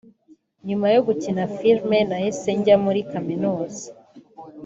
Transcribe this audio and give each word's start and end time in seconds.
nyuma 0.67 0.87
yo 0.95 1.01
gukina 1.07 1.43
filime 1.55 1.99
nahise 2.09 2.49
njya 2.57 2.75
muri 2.85 2.99
kaminuza 3.11 3.85